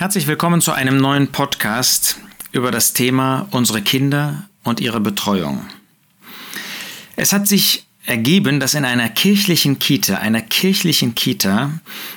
[0.00, 2.16] Herzlich willkommen zu einem neuen Podcast
[2.52, 5.66] über das Thema unsere Kinder und ihre Betreuung.
[7.16, 11.72] Es hat sich ergeben, dass in einer kirchlichen Kita, einer kirchlichen Kita,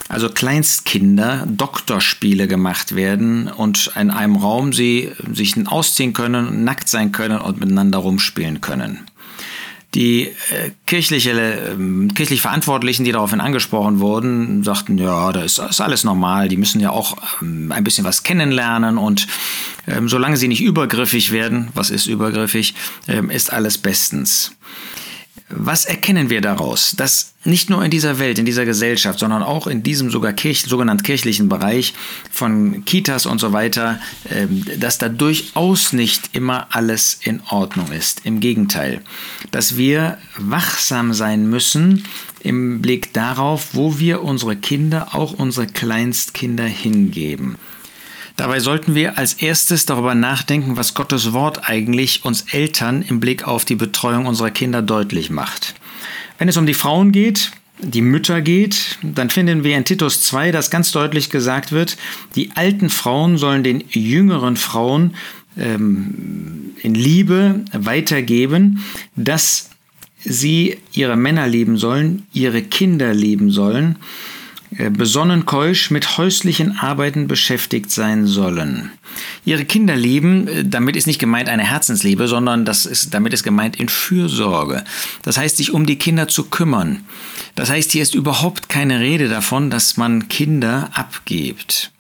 [0.08, 7.12] also Kleinstkinder, Doktorspiele gemacht werden und in einem Raum sie sich ausziehen können, nackt sein
[7.12, 9.02] können und miteinander rumspielen können.
[9.94, 15.82] Die äh, kirchliche, äh, kirchlich Verantwortlichen, die daraufhin angesprochen wurden, sagten, ja, das ist, ist
[15.82, 19.28] alles normal, die müssen ja auch ähm, ein bisschen was kennenlernen und
[19.88, 22.74] ähm, solange sie nicht übergriffig werden, was ist übergriffig,
[23.08, 24.56] ähm, ist alles bestens.
[25.56, 26.96] Was erkennen wir daraus?
[26.98, 30.64] Dass nicht nur in dieser Welt, in dieser Gesellschaft, sondern auch in diesem sogar Kirch,
[30.64, 31.94] sogenannten kirchlichen Bereich
[32.32, 34.00] von Kitas und so weiter,
[34.32, 38.26] ähm, dass da durchaus nicht immer alles in Ordnung ist.
[38.26, 39.02] Im Gegenteil,
[39.52, 42.06] dass wir wachsam sein müssen
[42.40, 47.56] im Blick darauf, wo wir unsere Kinder, auch unsere Kleinstkinder hingeben.
[48.36, 53.48] Dabei sollten wir als erstes darüber nachdenken, was Gottes Wort eigentlich uns Eltern im Blick
[53.48, 55.76] auf die Betreuung unserer Kinder deutlich macht.
[56.40, 60.52] Wenn es um die Frauen geht, die Mütter geht, dann finden wir in Titus 2,
[60.52, 61.98] dass ganz deutlich gesagt wird,
[62.36, 65.16] die alten Frauen sollen den jüngeren Frauen
[65.58, 68.84] ähm, in Liebe weitergeben,
[69.16, 69.70] dass
[70.24, 73.98] sie ihre Männer lieben sollen, ihre Kinder lieben sollen
[74.90, 78.92] besonnen keusch mit häuslichen Arbeiten beschäftigt sein sollen.
[79.46, 83.44] Ihre Kinder lieben, äh, damit ist nicht gemeint eine Herzensliebe, sondern das ist, damit ist
[83.44, 84.84] gemeint in Fürsorge.
[85.22, 87.04] Das heißt, sich um die Kinder zu kümmern.
[87.56, 91.92] Das heißt, hier ist überhaupt keine Rede davon, dass man Kinder abgibt.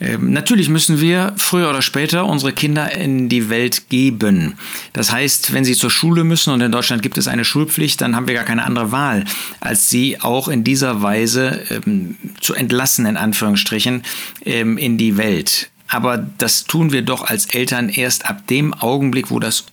[0.00, 4.54] Ähm, natürlich müssen wir früher oder später unsere Kinder in die Welt geben.
[4.92, 8.16] Das heißt, wenn sie zur Schule müssen und in Deutschland gibt es eine Schulpflicht, dann
[8.16, 9.24] haben wir gar keine andere Wahl,
[9.60, 14.02] als sie auch in dieser Weise ähm, zu entlassen, in Anführungsstrichen,
[14.44, 15.70] ähm, in die Welt.
[15.88, 19.66] Aber das tun wir doch als Eltern erst ab dem Augenblick, wo das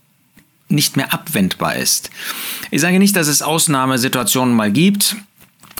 [0.67, 2.11] nicht mehr abwendbar ist.
[2.69, 5.15] Ich sage nicht, dass es Ausnahmesituationen mal gibt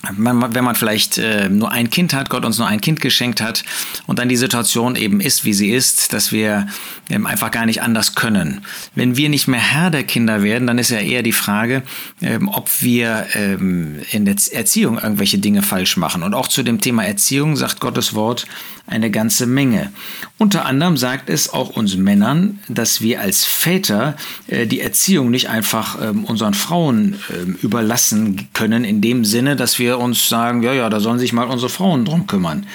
[0.10, 3.64] wenn man vielleicht äh, nur ein Kind hat, Gott uns nur ein Kind geschenkt hat
[4.08, 6.68] und dann die Situation eben ist, wie sie ist, dass wir
[7.10, 8.62] ähm, einfach gar nicht anders können.
[8.96, 11.84] Wenn wir nicht mehr Herr der Kinder werden, dann ist ja eher die Frage,
[12.22, 16.24] ähm, ob wir ähm, in der Erziehung irgendwelche Dinge falsch machen.
[16.24, 18.48] Und auch zu dem Thema Erziehung sagt Gottes Wort
[18.88, 19.92] eine ganze Menge.
[20.38, 24.16] Unter anderem sagt es auch uns Männern, dass wir als Väter
[24.48, 27.16] äh, die Erziehung nicht einfach unseren Frauen
[27.62, 31.34] überlassen können, in dem Sinne, dass wir wir uns sagen, ja, ja, da sollen sich
[31.34, 32.66] mal unsere Frauen drum kümmern.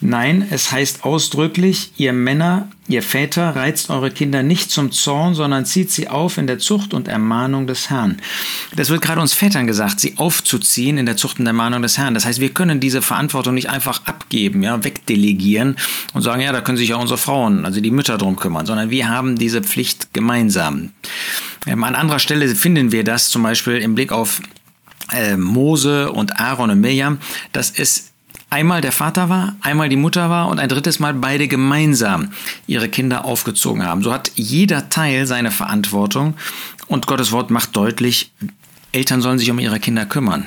[0.00, 5.64] Nein, es heißt ausdrücklich, ihr Männer, ihr Väter reizt eure Kinder nicht zum Zorn, sondern
[5.64, 8.18] zieht sie auf in der Zucht und Ermahnung des Herrn.
[8.74, 12.12] Das wird gerade uns Vätern gesagt, sie aufzuziehen in der Zucht und Ermahnung des Herrn.
[12.12, 15.76] Das heißt, wir können diese Verantwortung nicht einfach abgeben, ja, wegdelegieren
[16.12, 18.90] und sagen, ja, da können sich ja unsere Frauen, also die Mütter drum kümmern, sondern
[18.90, 20.90] wir haben diese Pflicht gemeinsam.
[21.66, 24.42] Ähm, an anderer Stelle finden wir das zum Beispiel im Blick auf
[25.12, 27.18] äh, Mose und Aaron und Mirjam,
[27.52, 28.12] dass es
[28.50, 32.32] einmal der Vater war, einmal die Mutter war und ein drittes Mal beide gemeinsam
[32.66, 34.02] ihre Kinder aufgezogen haben.
[34.02, 36.34] So hat jeder Teil seine Verantwortung
[36.86, 38.32] und Gottes Wort macht deutlich,
[38.92, 40.46] Eltern sollen sich um ihre Kinder kümmern.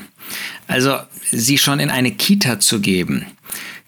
[0.68, 0.98] Also
[1.32, 3.26] sie schon in eine Kita zu geben,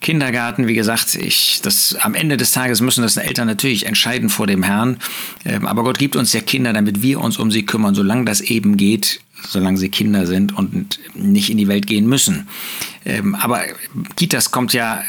[0.01, 4.47] Kindergarten, wie gesagt, ich, das, am Ende des Tages müssen das Eltern natürlich entscheiden vor
[4.47, 4.97] dem Herrn.
[5.45, 8.41] Ähm, aber Gott gibt uns ja Kinder, damit wir uns um sie kümmern, solange das
[8.41, 12.47] eben geht solange sie Kinder sind und nicht in die Welt gehen müssen.
[13.03, 13.61] Ähm, aber
[14.15, 15.01] Kitas kommt ja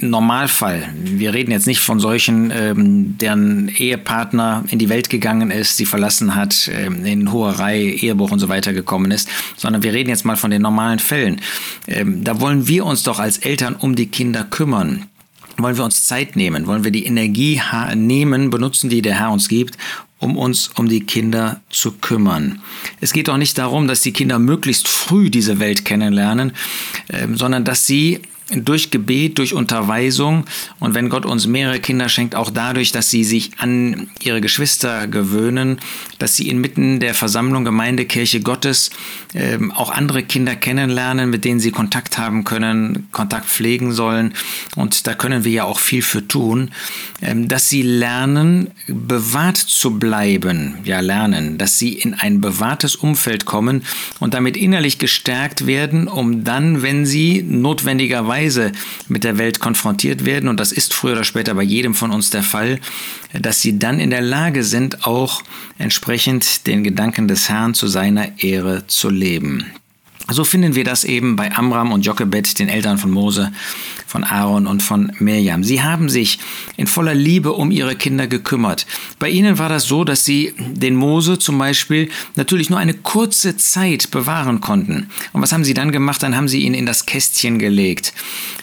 [0.00, 0.92] im Normalfall.
[0.96, 5.86] Wir reden jetzt nicht von solchen, ähm, deren Ehepartner in die Welt gegangen ist, sie
[5.86, 10.24] verlassen hat, ähm, in Hoherei, Ehebruch und so weiter gekommen ist, sondern wir reden jetzt
[10.24, 11.40] mal von den normalen Fällen.
[11.86, 15.06] Ähm, da wollen wir uns doch als Eltern um die Kinder kümmern
[15.58, 17.60] wollen wir uns Zeit nehmen, wollen wir die Energie
[17.94, 19.78] nehmen, benutzen, die der Herr uns gibt,
[20.18, 22.60] um uns um die Kinder zu kümmern.
[23.00, 26.52] Es geht auch nicht darum, dass die Kinder möglichst früh diese Welt kennenlernen,
[27.08, 30.44] äh, sondern dass sie durch Gebet, durch Unterweisung.
[30.78, 35.08] Und wenn Gott uns mehrere Kinder schenkt, auch dadurch, dass sie sich an ihre Geschwister
[35.08, 35.80] gewöhnen,
[36.18, 38.90] dass sie inmitten der Versammlung Gemeinde Kirche Gottes
[39.34, 44.32] äh, auch andere Kinder kennenlernen, mit denen sie Kontakt haben können, Kontakt pflegen sollen.
[44.76, 46.70] Und da können wir ja auch viel für tun,
[47.20, 53.44] äh, dass sie lernen, bewahrt zu bleiben, ja lernen, dass sie in ein bewahrtes Umfeld
[53.44, 53.82] kommen
[54.20, 58.72] und damit innerlich gestärkt werden, um dann, wenn sie notwendigerweise Weise
[59.08, 62.30] mit der Welt konfrontiert werden, und das ist früher oder später bei jedem von uns
[62.30, 62.78] der Fall,
[63.32, 65.42] dass sie dann in der Lage sind, auch
[65.78, 69.66] entsprechend den Gedanken des Herrn zu seiner Ehre zu leben.
[70.28, 73.52] So finden wir das eben bei Amram und Jochebed, den Eltern von Mose,
[74.08, 75.62] von Aaron und von Mirjam.
[75.62, 76.40] Sie haben sich
[76.76, 78.86] in voller Liebe um ihre Kinder gekümmert.
[79.20, 83.56] Bei ihnen war das so, dass sie den Mose zum Beispiel natürlich nur eine kurze
[83.56, 85.10] Zeit bewahren konnten.
[85.32, 86.22] Und was haben sie dann gemacht?
[86.24, 88.12] Dann haben sie ihn in das Kästchen gelegt.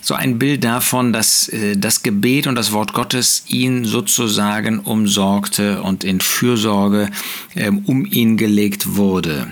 [0.02, 5.82] So ein Bild davon, dass äh, das Gebet und das Wort Gottes ihn sozusagen umsorgte
[5.82, 7.10] und in Fürsorge
[7.56, 9.48] äh, um ihn gelegt wurde.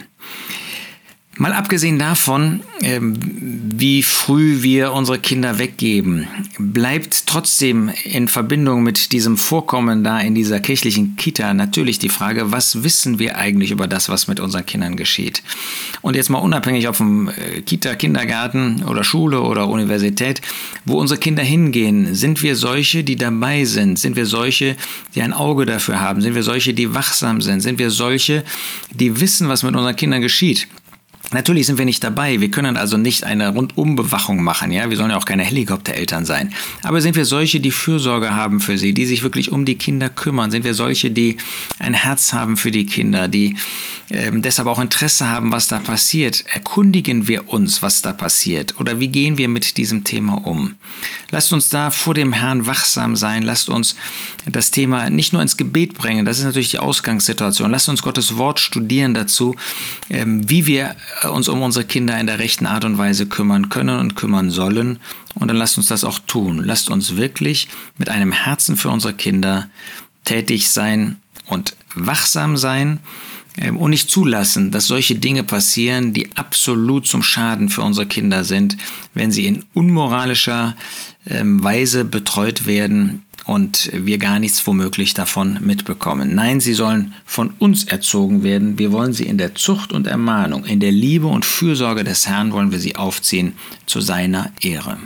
[1.42, 6.28] Mal abgesehen davon, ähm, wie früh wir unsere Kinder weggeben,
[6.60, 12.52] bleibt trotzdem in Verbindung mit diesem Vorkommen da in dieser kirchlichen Kita natürlich die Frage,
[12.52, 15.42] was wissen wir eigentlich über das, was mit unseren Kindern geschieht?
[16.04, 20.44] Und jetzt mal unabhängig auf dem äh, Kita, Kindergarten oder Schule oder Universität,
[20.86, 23.98] wo unsere Kinder hingehen, sind wir solche, die dabei sind?
[23.98, 24.76] Sind wir solche,
[25.16, 26.22] die ein Auge dafür haben?
[26.22, 27.62] Sind wir solche, die wachsam sind?
[27.62, 28.44] Sind wir solche,
[28.94, 30.68] die wissen, was mit unseren Kindern geschieht?
[31.34, 32.42] Natürlich sind wir nicht dabei.
[32.42, 34.72] Wir können also nicht eine Rundumbewachung machen.
[34.72, 36.54] Ja, wir sollen ja auch keine Helikoptereltern sein.
[36.84, 40.10] Aber sind wir solche, die Fürsorge haben für sie, die sich wirklich um die Kinder
[40.10, 40.52] kümmern?
[40.52, 41.38] Sind wir solche, die
[41.80, 43.56] ein Herz haben für die Kinder, die
[44.10, 46.44] ähm, deshalb auch Interesse haben, was da passiert?
[46.54, 48.80] Erkundigen wir uns, was da passiert?
[48.80, 50.76] Oder wie gehen wir mit diesem Thema um?
[51.30, 53.44] Lasst uns da vor dem Herrn wachsam sein.
[53.44, 53.96] Lasst uns
[54.46, 56.26] das Thema nicht nur ins Gebet bringen.
[56.26, 57.72] Das ist natürlich die Ausgangssituation.
[57.72, 59.56] Lasst uns Gottes Wort studieren dazu,
[60.10, 60.96] ähm, wie wir
[61.30, 65.00] uns um unsere Kinder in der rechten Art und Weise kümmern können und kümmern sollen.
[65.36, 66.62] Und dann lasst uns das auch tun.
[66.64, 69.70] Lasst uns wirklich mit einem Herzen für unsere Kinder
[70.24, 73.00] tätig sein und wachsam sein
[73.58, 78.44] ähm, und nicht zulassen, dass solche Dinge passieren, die absolut zum Schaden für unsere Kinder
[78.44, 78.78] sind,
[79.14, 80.76] wenn sie in unmoralischer
[81.28, 86.36] ähm, Weise betreut werden und wir gar nichts womöglich davon mitbekommen.
[86.36, 88.78] Nein, sie sollen von uns erzogen werden.
[88.78, 92.52] Wir wollen sie in der Zucht und Ermahnung, in der Liebe und Fürsorge des Herrn
[92.52, 93.54] wollen wir sie aufziehen
[93.86, 94.98] zu seiner Ehre.